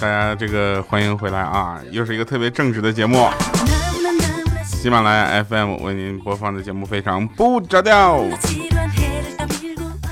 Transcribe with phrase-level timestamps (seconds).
[0.00, 1.80] 大家这个欢迎回来啊！
[1.90, 3.28] 又是一个特别正直的节目，
[4.64, 8.22] 喜马拉雅 FM 为您播放的节目非常不着调。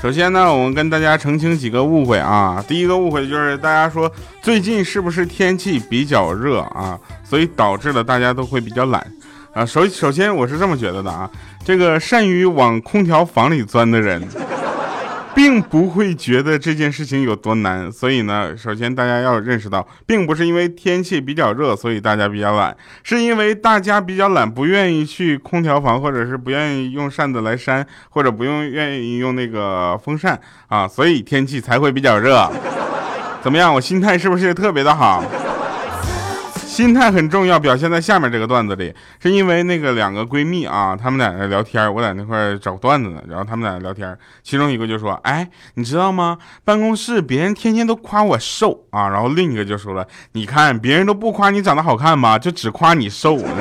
[0.01, 2.63] 首先呢，我们跟大家澄清几个误会啊。
[2.67, 4.11] 第一个误会就是大家说
[4.41, 9.05] 最近是不是天气比较热啊，所以导致了大家都会比较懒
[9.53, 9.63] 啊。
[9.63, 11.29] 首首先我是这么觉得的啊，
[11.63, 14.27] 这个善于往空调房里钻的人。
[15.45, 32.51] 并不会觉得这件事情有多难，所以呢，首先大家要认识到，并不是因为天气比较热，所以大家比较懒，是因为大家比较懒，不愿意去空调房，或者是不愿意用扇子来扇，或者不用愿意用那个风扇啊，所以天气才会比较热。
[33.43, 35.23] 怎么样，我心态是不是特别的好？
[36.75, 46.37] 心态很重要，表现在下面这个段子里，是因为那个两个闺蜜啊，她们俩在那聊天，我在那块找段子呢，然后她们俩聊天，其中一个就说：“哎，你知道吗？
[46.65, 52.37] 办公室别人天天都夸我瘦啊。”然后另一个就说了：“你看别人都不夸你长得好看吧？
[52.37, 53.47] 就只夸你瘦呢。”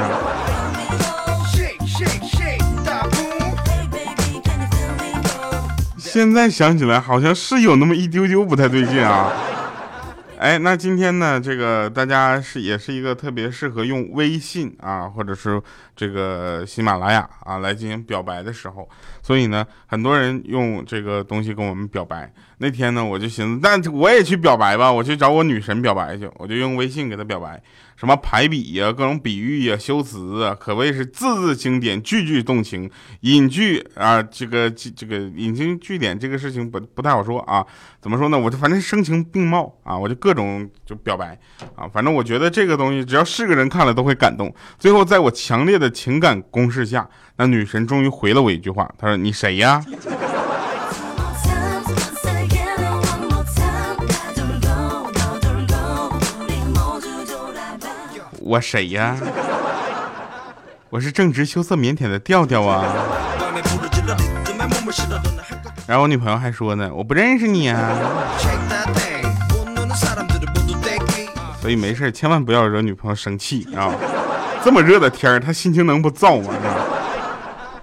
[5.97, 9.33] 现在想起来好像是有那么一丢丢不太对劲啊。
[10.45, 15.59] 哎，那今天呢，这个大家是也是一个特别适合用微信啊，或者是
[15.97, 18.89] 这个喜马拉雅啊来进行表白的时候，
[19.23, 22.33] 所以呢，很多人用这个东西跟我们表白。
[22.59, 27.61] 那天呢，我就寻思，那我也去表白吧，我去找我女神表白去，我就用微信给她表白。
[27.97, 32.91] 什么排比呀，各种比喻呀，修辞啊，可谓是字字经典，句句动情。
[33.21, 37.65] 引句啊，这个这个引经据典这个事情不不太好说啊。
[38.01, 38.39] 怎么说呢？
[38.39, 41.39] 我就反正声情并茂啊，我就各种就表白
[41.77, 41.89] 啊。
[41.89, 44.53] 反正我觉得这个东西，只要是个人看了都会感动。
[44.79, 47.07] 最后在我强烈的的情感攻势下，
[47.37, 49.85] 那女神终于回了我一句话，她说：“你谁呀？”
[58.41, 59.17] 我谁呀？
[60.89, 62.85] 我是正直、羞涩、腼腆的调调啊。
[65.87, 67.93] 然后我女朋友还说呢，我不认识你啊。
[71.61, 73.93] 所以没事，千万不要惹女朋友生气啊。
[74.65, 76.55] 这么热的天他，心情能不燥吗？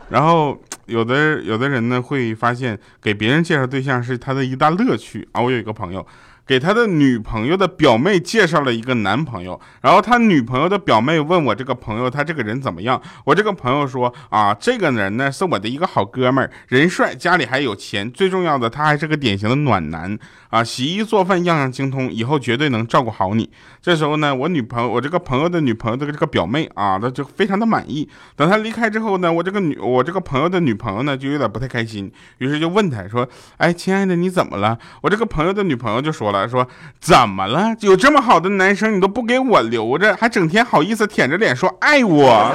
[0.10, 5.40] 然后有的有的人呢，会发现给别人介绍对象是他的一大乐趣啊。
[5.40, 6.06] 我有一个朋友。
[6.46, 13.02] 给他的女朋友的表妹介绍了一个男朋友，然后他女朋友的表妹问我这个朋友他这个人怎么样？
[13.24, 20.18] 我这个朋友说啊，这个人呢是我的一个好哥们儿，人帅，家里还有钱，最重要的他还是个典型的暖男
[20.50, 23.50] 啊，洗衣做饭样样精通，以后绝对能照顾好你。
[23.82, 28.10] 这时候呢，我女朋友，我这个朋友的女朋友的这个表妹啊，她就非常的满意。
[28.36, 33.28] 等他离开之后呢，我这个女我这个朋友的女朋友呢就有点不太开心，于是就问他说，
[33.58, 34.78] 哎，亲爱的，你怎么了？
[35.02, 36.31] 我这个朋友的女朋友就说。
[36.32, 36.68] 了说
[37.00, 37.76] 怎么了？
[37.82, 42.52] 有这么好的男生，你都不给我留着，还整天好意思舔着脸说爱我。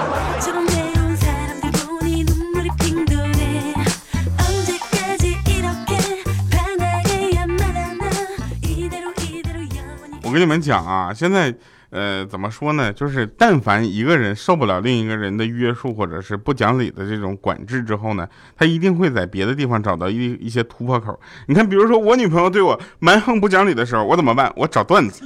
[10.23, 11.55] 我跟你们讲啊，现在。
[11.91, 12.93] 呃，怎么说呢？
[12.93, 21.19] 就是但凡一个人受不了另一个人的约束，或者是不讲理的这种管制之后呢，他一定会在别的地方找到一一些突破口。
[21.47, 24.53] 你看，比如说我女朋友对我蛮横不讲理的时候，我怎么办？
[24.57, 25.23] 我找段子，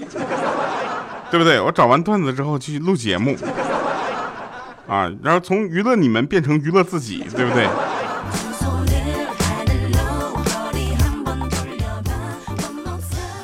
[1.30, 1.60] 对不对？
[1.60, 3.34] 我找完段子之后去录节目，
[4.86, 7.66] 啊，然后从娱乐你们变成娱乐自己，对不对？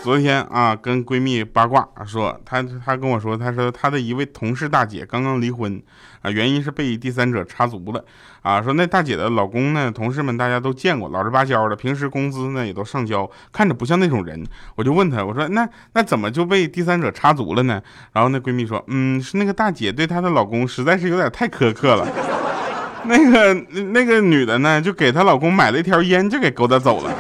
[0.06, 5.82] 昨天啊，跟闺蜜八卦说，她她跟我说，她说她的一位同事大姐刚刚离婚，
[6.22, 8.04] 啊，原因是被第三者插足了，
[8.40, 14.41] 啊，说那大姐的老公呢，同事们大家都见过，老实巴交的，平时工资呢也都上交，看着不像那种人。
[14.76, 17.82] 我就问她，我说那那怎么就被第三者插足了呢？
[18.12, 22.06] 然后那闺蜜说，嗯，是那个大姐对她的老公实在是有点太苛刻了，
[23.06, 23.52] 那个
[23.91, 27.12] 那个女的呢，就给她老公买了一条烟，就给勾搭走了。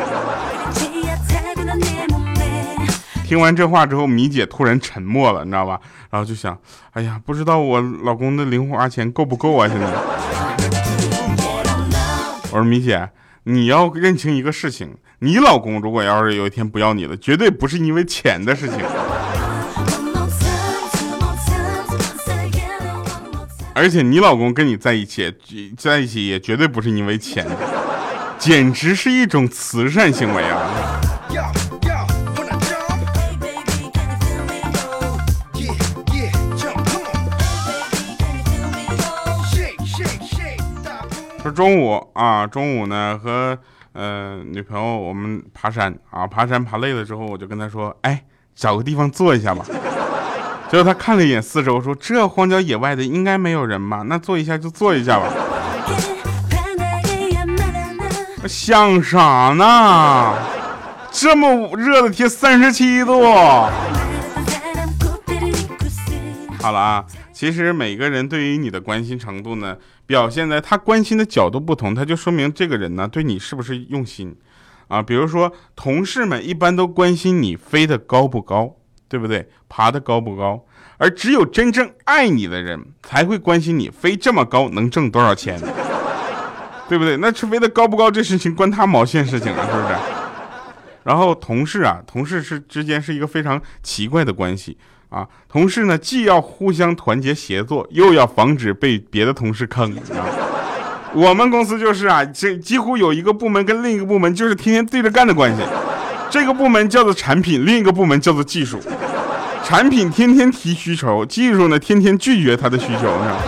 [3.26, 5.80] 听完这话之后，米姐突然沉默了，你知道吧？
[6.10, 6.56] 然后就想，
[6.92, 9.66] 哎呀，不知道我老公的零花钱够不够啊？
[9.66, 9.86] 现在，
[12.44, 13.10] 我说米姐，
[13.42, 18.78] 你要认清一个事情，你老公如果要是有一天不要你了，绝对不是因为钱的事情，
[23.74, 25.34] 而且你老公跟你在一起，
[25.76, 27.44] 在一起也绝对不是因为钱，
[28.38, 30.95] 简直是一种慈善行为啊！
[41.56, 43.58] 中午啊，中午呢和
[43.94, 48.22] 呃，女朋友我们爬山啊，爬山爬累了之后，我就跟她说，哎，
[48.54, 49.64] 找个地方坐一下吧。
[50.68, 54.02] 结果她看了一眼四周，说这荒郊野外的应该没有人吧？
[54.06, 55.32] 那坐一下就坐一下吧。
[58.46, 60.34] 想啥呢？
[61.10, 63.22] 这么热的天，三十七度。
[66.60, 69.76] 好了啊，其实每个人对于你的关心程度呢，
[70.06, 74.34] 表现在他关心的角度不同，他就说明这个人呢对你是不是用心
[74.88, 75.02] 啊。
[75.02, 78.76] 比如说，同事们一般都关心你飞得高不高，
[79.08, 79.48] 对不对？
[79.68, 80.64] 爬得高不高，
[80.98, 85.60] 而只有真正爱你的人才会关心你飞这么高能挣多少钱。
[86.88, 87.16] 对不对？
[87.16, 89.94] 那吃飞得高不高这事情关他毛线事情啊，是不是？
[91.02, 94.78] 然后同事啊，同事是之间是一个非常奇怪的关系
[95.16, 95.26] 啊。
[95.48, 99.96] 同事呢，既要互相团结协作，又要防止被别的同事坑。
[101.14, 105.62] 我们公司就是啊，这几乎有一个部门跟另一个部门就是天天对着干的关系。
[106.28, 108.78] 这个部门叫做产品，另一个部门叫做技术。
[109.64, 113.42] 产品天天提需求，技术呢天天拒绝他的需求，是吧？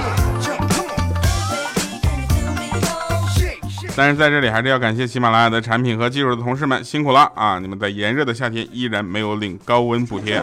[3.94, 7.58] 但是在这里还是要感谢喜马拉雅的产品和技术的同事们辛苦了啊！
[7.58, 10.40] 你们在炎热的夏天依然没有领高温补贴，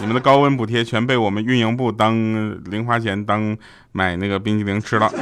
[0.00, 2.14] 你们的高温补贴全被我们运营部当
[2.70, 3.56] 零花钱当
[3.92, 5.12] 买那个冰激凌吃了。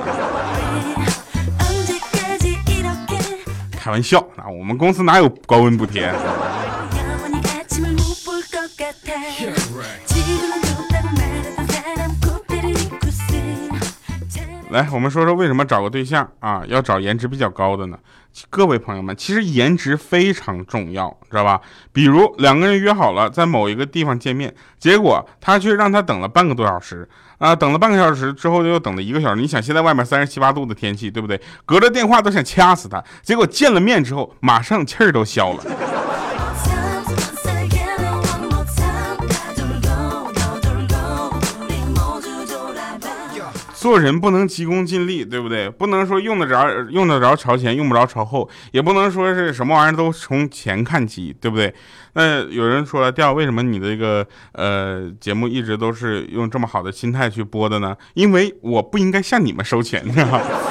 [3.73, 6.13] 开玩笑啊，我们公司哪有高温补贴？
[14.71, 17.97] 来，我们说说为什么找个对象啊要找颜值比较高的呢？
[18.51, 21.61] 各位朋友们，其实颜值非常重要，知道吧？
[21.93, 29.41] 比如两个人约好了在某一个地方见面，结果他却让他等了半个多小时啊，等了半个小时之后又等了一个小时。
[29.41, 31.41] 你想现在外面三十七八度的天气，对不对？
[31.65, 35.65] 隔着电话都想掐死他，结果见了面之后马上气儿都消了。
[43.77, 45.69] 做人不能急功近利，对不对？
[45.69, 51.73] 不能说用得着用得着朝前，用不着朝后，也不能说是什么玩意儿都从前看起，对不对？
[52.15, 57.95] 那有人说了，调为什么你的这个呃节目一直都是用这么好的心态去播的呢？
[58.15, 60.03] 因为我不应该向你们收钱，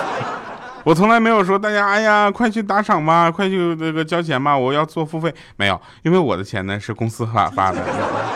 [0.83, 8.34] 我从来没有说大家哎呀快去打赏吧，快去那个交钱吧，我要做付费，没有，因为我的钱呢是公司发发的。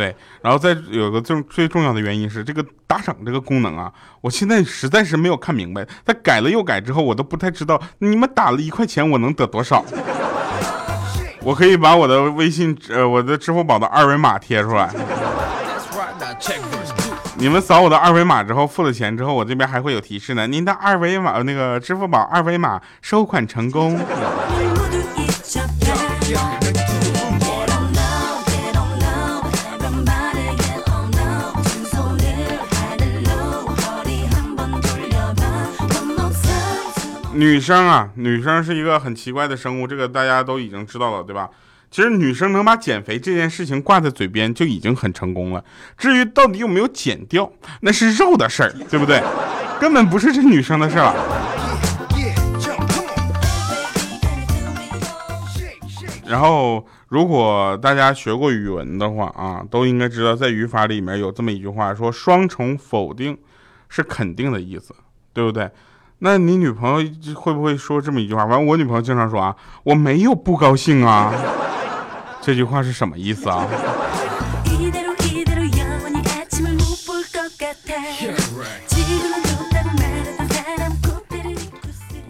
[0.00, 3.92] 对，然后再有个最最重要的原因是这个打赏这个功能啊，
[4.22, 9.84] 我现在实在是没有看明白，它改了又改之后，我都不太知道你们打了一块钱我能得多少。
[11.42, 14.90] 我可以把我的微信呃我的支付宝的二维码贴出来，
[17.36, 24.00] 你们扫我的二维码之后付了钱之后，我这边还会有提示呢，您的二维码那个支付宝二维码收款成功。
[37.40, 41.48] 女生啊，女生是一个很奇怪的生物，这个大家都已经知道了，对吧？
[41.90, 45.64] 其实女生能把减肥这件事情挂在嘴边就已经很成功了。
[45.96, 47.50] 至于到底有没有减掉，
[47.80, 49.22] 那是肉的事儿，对不对？
[49.80, 51.14] 根本不是这女生的事儿。
[56.26, 63.38] 然后，如果大家学过语文的话啊，都应该知道，在语法里面有这么一句话，说双重否定
[63.88, 64.94] 是肯定的意思，
[65.32, 65.70] 对不对？
[66.22, 68.46] 那你女朋友会不会说这么一句话？
[68.46, 71.32] 反正我女朋友经常说啊，我没有不高兴啊。
[72.42, 73.66] 这句话是什么意思啊？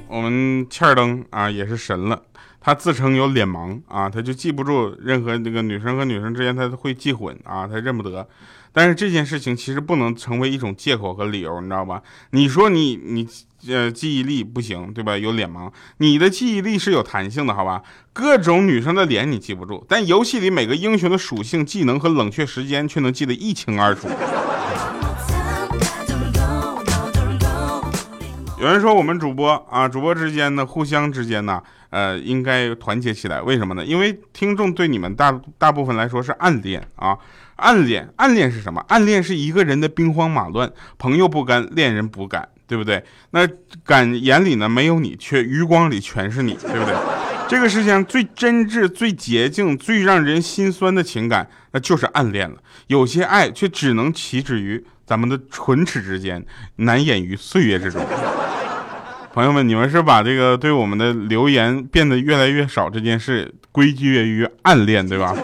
[0.06, 2.22] 我们欠儿灯啊也是神了，
[2.60, 8.28] 他自称有脸盲啊，他就记不住任何那个女生和女生之间他会记混啊，他认不得。
[8.72, 12.02] 但是这件事情其实不能成为一种借口和理由，你知道吧？
[12.30, 13.28] 你说你你。
[13.68, 15.18] 呃，记忆力不行，对吧？
[15.18, 17.82] 有脸盲，你的记忆力是有弹性的，好吧？
[18.10, 24.08] 各种女生的脸你记不住，但游戏里每个英雄的属性、技能和冷却时间却能记得一清二楚。
[28.58, 33.42] 有人说我们主播啊，主播之间呢，互相之间呢，呃，应该团结起来。
[33.42, 33.84] 为什么呢？
[33.84, 37.16] 因为听众对你们大大部分来说是暗恋啊，
[37.60, 38.84] 暗恋，暗恋是什么？
[38.88, 42.48] 暗恋是一个人的兵荒马乱，朋友不甘，恋人不敢。
[42.70, 43.02] 对不对？
[43.32, 43.44] 那
[43.84, 46.94] 感眼里呢没有你，却余光里全是你，对不对？
[47.48, 52.58] 这个世界上最真挚、最洁净、最让人心酸的情感，那就是暗恋了。
[52.86, 58.00] 有些爱却只能起止于咱们的唇齿之间，难掩于岁月之中。
[59.34, 65.34] 朋友们，你们是把这个对我们的留言变得越来越少这件事归结于暗恋，对吧？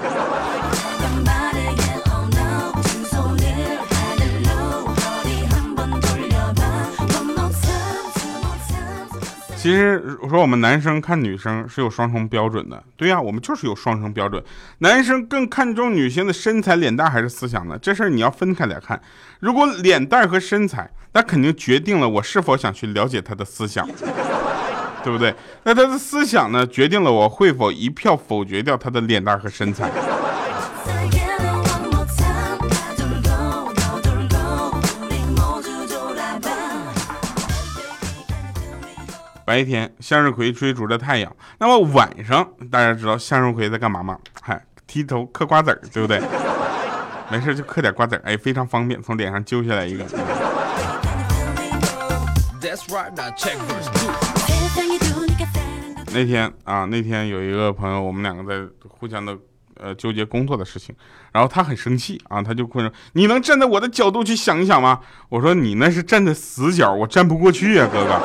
[9.67, 14.41] 其实我说我们男生看女生是有双重标准的，对呀，我们就是有双重标准。
[14.79, 17.77] 男生更看重女性的身材、脸蛋还是思想呢？
[17.83, 19.01] 这事儿你要分开来看。
[19.41, 23.85] 如果脸蛋和身材，那肯定决定了我是否想去了解她的思想，
[25.03, 25.35] 对不对？
[25.65, 29.91] 那她的思想呢，决定了我会否一票否决掉她的脸蛋和身材。
[39.47, 44.19] 白天向日葵追逐着太阳，那么晚上大家知道向日葵在干嘛吗？
[44.43, 46.21] 嗨，低头嗑瓜子儿，对不对？
[47.31, 50.05] 没事就嗑点瓜子儿，哎，非常方便，从脸上揪下来一个。
[56.13, 59.39] 那天啊，那天有一个朋友，我们两个在互相的
[59.77, 60.93] 呃纠结工作的事情，
[61.31, 64.99] 然后他很生气啊，他就困说：“你能站在我的角度去想一想吗？”
[65.31, 68.21] 我说：“你那是站在死角，我站不过去呀，哥哥。”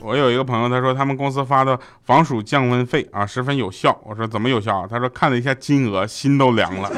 [0.00, 3.98] 我有一个朋友，他说他们公司发的防暑降温费啊十分有效。
[4.04, 4.86] 我说怎么有效啊？
[4.88, 6.88] 他说看了一下金额，心都凉了。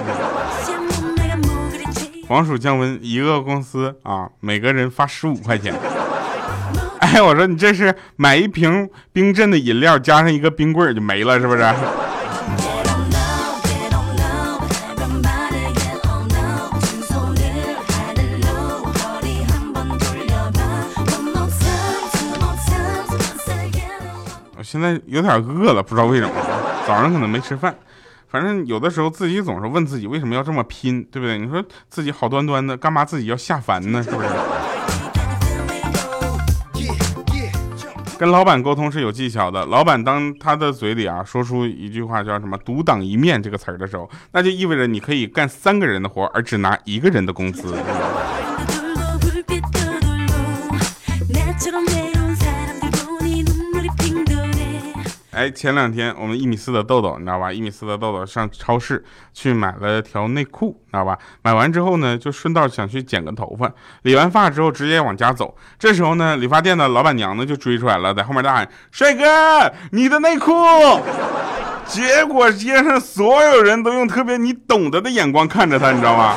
[2.28, 5.74] 防暑 降温，一个公司啊，每个人发十五块钱。
[7.20, 11.62] 我说你这是买一瓶冰镇的饮料，加上一个冰棍就没了，是不是？
[24.56, 26.30] 我现在有点饿了，不知道为什么，
[26.86, 27.74] 早上可能没吃饭。
[28.28, 31.38] 反正有的时候自己总是问自己为什么要这么拼，对不对？
[31.38, 34.02] 你说自己好端端的，干嘛自己要下凡呢？
[34.02, 34.28] 是不是？
[38.18, 39.64] 跟老板沟通是有技巧的。
[39.66, 47.76] 老板当他的嘴里啊说出一句话叫什么“独当一面”这个词儿的时候，那就意味着你可以干三个人的活，而只拿一个人的工资。
[55.38, 57.52] 哎，前两天我们一米四的豆豆，你知道吧？
[57.52, 61.16] 一米四的豆豆上超市去买了条内裤，知道吧？
[61.42, 65.56] 买完之后呢，就顺道想去剪个头发，理完发之后直接往家走。
[65.78, 70.52] 这时候呢，理发店的老板娘呢就追出来了，在后面大喊：“帅哥，你的内裤！”
[71.86, 76.34] 结果街上所有人都用特别你懂得的眼光看着他，你知道吗？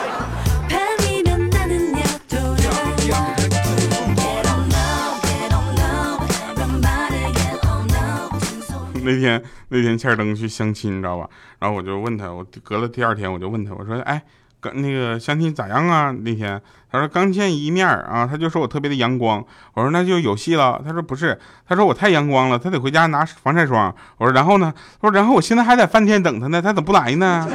[9.03, 11.27] 那天那天欠灯去相亲，你知道吧？
[11.59, 14.21] 然后我就问他，我隔了第二天我就问他，我说，哎，
[14.59, 16.11] 刚那个相亲咋样啊？
[16.11, 19.43] 那天他说刚见一面啊，他就说我特别的阳光。
[19.73, 20.81] 我说那就有戏了。
[20.85, 23.93] 他说不是，他说我太阳光了，他得回家拿防晒霜。
[24.17, 24.73] 我说然后呢？
[25.01, 27.47] 他说然后我现在还在饭店等他呢，他怎么不来呢？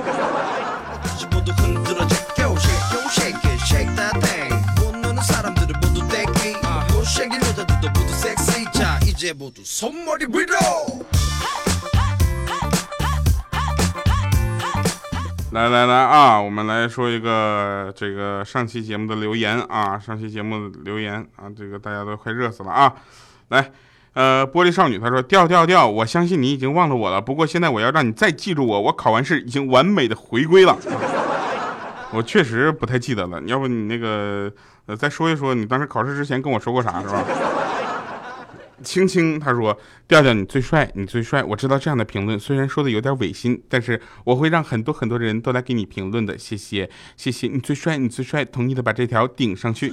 [15.57, 22.93] 来来来啊，我们来说一个这个上期节目的留言啊，上期节目留言啊，这个大家都快热死了啊。
[23.49, 23.73] 来，
[24.13, 30.77] 呃，玻璃少女她说掉掉掉，我相信你已经忘了我了，不过现在我要让你再记住我，我考完试已经完美的回归了。
[32.13, 34.53] 我确实不太记得了，要不你那个
[34.85, 37.25] 呃再说一说你当时考试之前跟我说过啥是吧？
[38.83, 41.43] 青青他说：“调调你最帅，你最帅。
[41.43, 46.37] 我知道这样的评论虽然说的有点违心，但是我会让很多很多人都来给你评论的。
[46.37, 48.45] 谢谢，谢谢你最帅，你最帅。
[48.45, 49.93] 同意的把这条顶上去，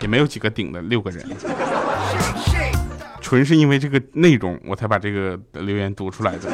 [0.00, 1.24] 也没有几个顶的，六个人，
[3.20, 6.50] 纯是因为这个内容我才把这个留言读出来的。”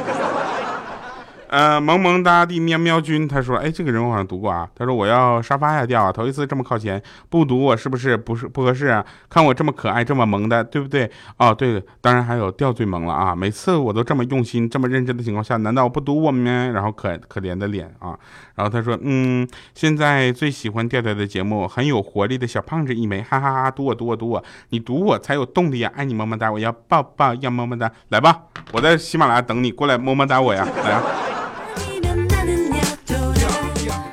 [1.51, 4.69] 呃，萌萌哒的喵喵君，他说，哎，这个人我好像读过啊。
[4.73, 9.05] 他说我要沙发呀掉啊，头一次这么靠前，不读我是不是不是不合适啊？
[9.29, 11.11] 看我这么可爱，这么萌的，对不对？
[11.39, 13.35] 哦，对，当然还有掉最萌了啊！
[13.35, 16.71] 每次我都这么用心，这么认真的情况下，难道我不读我吗？
[16.73, 18.17] 然后可可怜的脸啊。
[18.55, 23.71] 然后他说，嗯，现在最喜欢调调的节目，很有活力的小胖子一枚，哈哈哈！
[23.73, 25.91] 读我读我读我，你读我才有动力呀！
[25.97, 31.03] 爱你么么哒，我要抱抱，要么么哒，来吧，我在喜马拉雅等你过来么么哒我呀，来啊！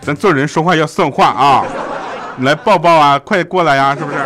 [0.07, 1.65] 咱做人说话要算话啊！
[2.37, 4.17] 你 来抱抱啊，快过来呀，是不是？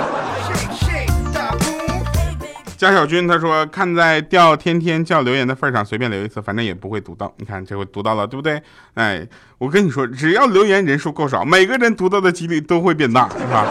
[2.78, 7.34] 加小军他说看在掉天天叫留言的份上，随便留一次，反正也不会读到。
[7.38, 8.62] 你看这回读到了，对不对？
[8.94, 13.66] 哎，我跟你说，只要留言人数够少，每个人读到的几率都会变大，是吧？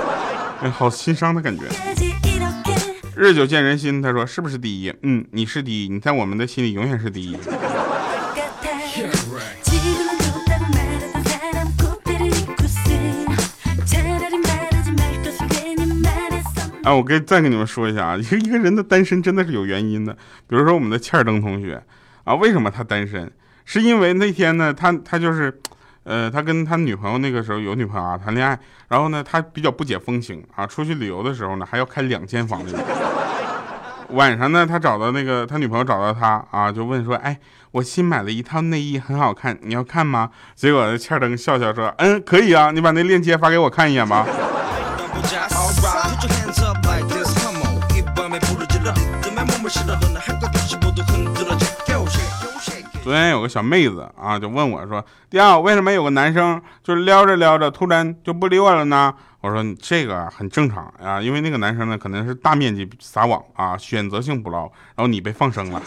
[0.63, 1.63] 哎，好心伤的感觉。
[3.15, 4.93] 日久见人心，他说是不是第一？
[5.03, 7.39] 嗯，你是第一，你在我们的心里永远是第一。
[16.83, 20.13] 哎，我跟再跟你们说一下啊，一 个一个人的单身真的是有原因的。
[20.47, 21.83] 比如说我们的欠儿登同学
[22.25, 23.31] 啊，为什么他单身？
[23.65, 25.61] 是因为那天呢，他他就是，
[26.05, 28.59] 呃，他跟他女朋友那个时候有女朋友啊，谈恋爱，
[28.89, 32.79] 然后呢，他比较不解风情啊，出去旅游的时候呢，还要开两间房的。
[34.11, 37.39] 晚上呢，他找到那个他女朋友找到他啊，就问说，哎，
[37.73, 40.31] 我新买了一套内衣，很好看，你要看吗？
[40.57, 44.27] 结果欠儿登笑笑说，嗯，可以啊，你把那链接发给我看一眼吧。
[53.11, 59.13] 昨天有个小妹子啊，就问我说：“第二，为什么有个男生就是撩着撩着，突然就不理我了呢？”
[59.43, 64.61] 我说：“这个很正常啊，因为那个男生呢，可能是大面积撒网啊，选择性捕捞，
[64.95, 65.83] 然后你被放生了。”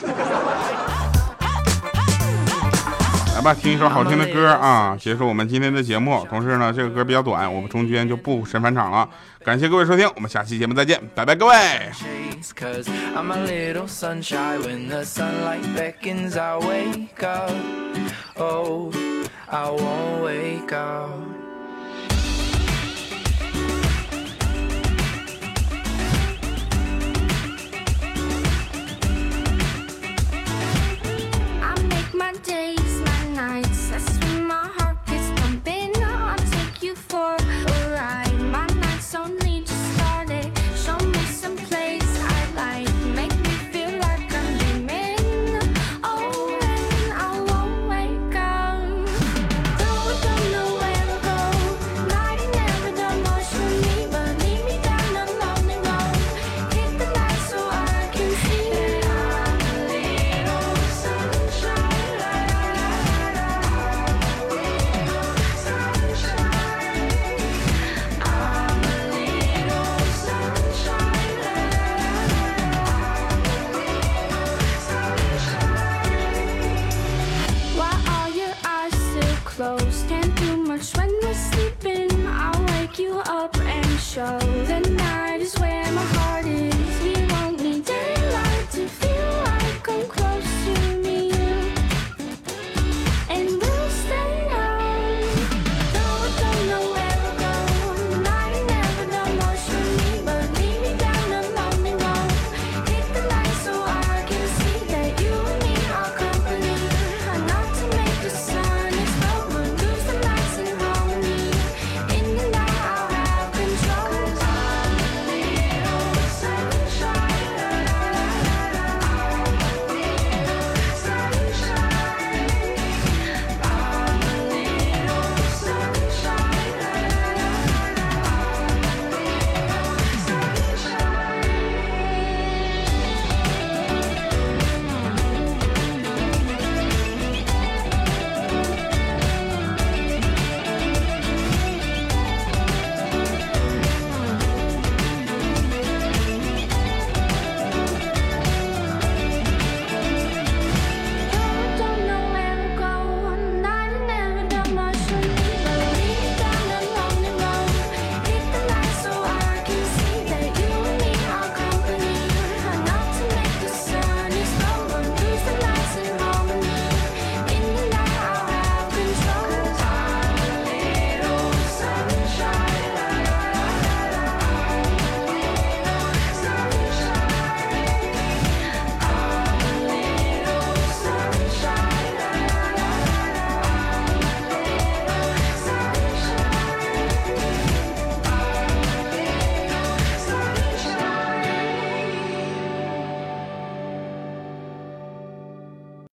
[3.36, 6.28] 来吧，听一首好听的歌啊，结束我们今天的节目。
[6.30, 9.08] 同时呢，这个歌比较短，我们中间就不神返场了。
[9.46, 11.56] 感谢各位收听，我们下期节目再见，拜拜，各位。
[12.52, 16.36] Cause I'm a little sunshine when the sunlight beckons.
[16.36, 17.52] I wake up.
[18.36, 18.92] Oh,
[19.48, 21.33] I won't wake up.